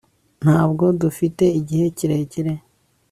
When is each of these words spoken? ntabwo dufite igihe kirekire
ntabwo 0.43 0.85
dufite 1.01 1.43
igihe 1.59 1.85
kirekire 1.97 2.53